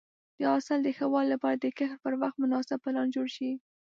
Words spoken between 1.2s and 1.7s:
لپاره د